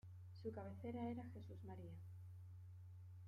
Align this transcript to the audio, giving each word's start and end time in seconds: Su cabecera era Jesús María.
Su 0.41 0.51
cabecera 0.51 1.07
era 1.11 1.23
Jesús 1.35 1.63
María. 1.63 1.93